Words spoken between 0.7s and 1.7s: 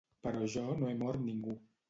no he mort ningú.